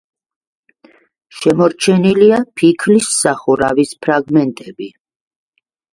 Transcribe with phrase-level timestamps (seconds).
[1.41, 4.89] შემორჩენილია ფიქლის სახურავის ფრაგმენტები.